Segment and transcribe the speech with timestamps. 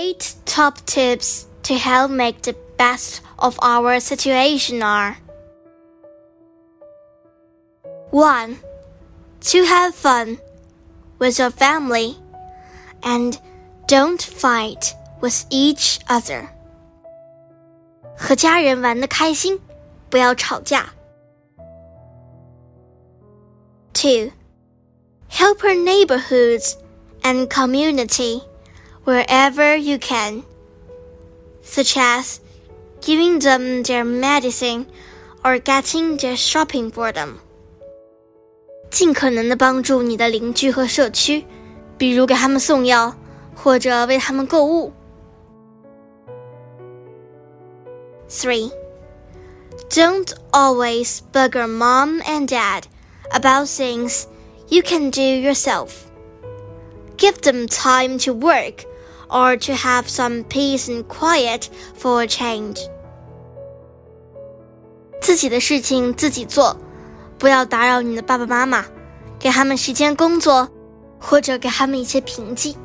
[0.00, 5.16] Eight top tips to help make the best of our situation are
[8.10, 8.58] 1.
[9.40, 10.38] To have fun
[11.18, 12.16] with your family
[13.02, 13.38] and
[13.86, 16.48] don't fight with each other.
[18.18, 19.60] 和家人玩的开心，
[20.08, 20.92] 不要吵架。
[23.92, 24.32] Two,
[25.30, 26.76] help our neighborhoods
[27.22, 28.42] and community
[29.04, 30.42] wherever you can,
[31.62, 32.40] such as
[33.00, 34.86] giving them their medicine
[35.44, 37.38] or getting their shopping for them.
[38.90, 41.44] 尽可能的帮助你的邻居和社区，
[41.98, 43.14] 比如给他们送药
[43.54, 44.92] 或者为他们购物。
[48.28, 48.72] Three.
[49.90, 52.84] Don't always bugger mom and dad
[53.30, 54.24] about things
[54.68, 55.90] you can do yourself.
[57.16, 58.84] Give them time to work
[59.30, 62.78] or to have some peace and quiet for a change.
[65.20, 66.76] 自己的事情自己做，
[67.38, 68.84] 不要打扰你的爸爸妈妈，
[69.38, 70.70] 给他们时间工作，
[71.18, 72.76] 或者给他们一些平静。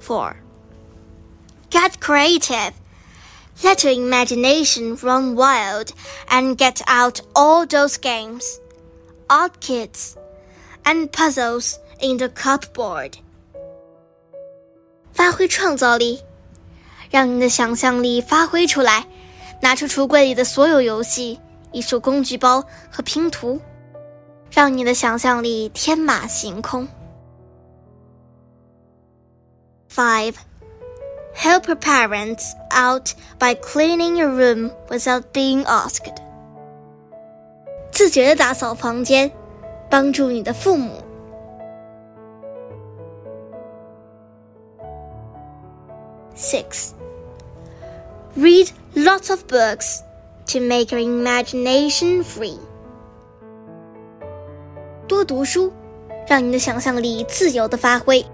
[0.00, 0.34] Four.
[1.70, 2.72] Get creative.
[3.62, 5.88] Let your imagination run wild
[6.28, 8.60] and get out all those games,
[9.28, 10.14] art kits,
[10.84, 13.13] and puzzles in the cupboard.
[15.13, 16.21] 发挥创造力，
[17.09, 19.05] 让你的想象力发挥出来，
[19.61, 21.39] 拿出橱柜里的所有游戏、
[21.71, 23.59] 艺术工具包和拼图，
[24.51, 26.87] 让你的想象力天马行空。
[29.89, 30.35] Five.
[31.33, 36.15] Help your parents out by cleaning your room without being asked.
[37.91, 39.31] 自觉的打扫房间，
[39.89, 41.01] 帮助你的父母。
[46.34, 46.94] Six.
[48.36, 50.02] Read lots of books
[50.48, 52.58] to make your imagination free.
[55.08, 55.72] 多读书，
[56.28, 58.24] 让你的想象力自由的发挥。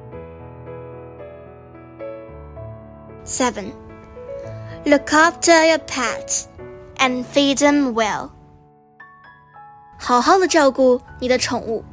[3.25, 3.73] 7.
[4.85, 6.47] Look after your pets
[6.97, 8.31] and feed them well.
[9.99, 11.85] 好好的照顾你的宠物。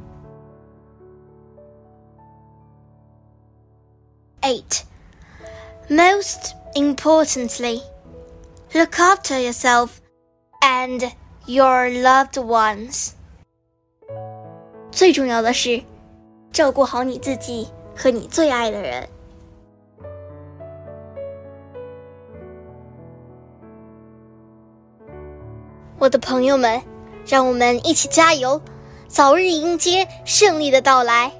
[4.40, 4.62] 8.
[5.88, 7.82] Most importantly,
[8.72, 9.88] look after yourself
[10.60, 11.10] and
[11.46, 13.10] your loved ones.
[14.92, 15.82] 最重要的是，
[16.52, 19.08] 照顾好你自己和你最爱的人。
[25.98, 26.82] 我的朋友们，
[27.26, 28.60] 让我们一起加油，
[29.06, 31.32] 早日迎接胜利的到来。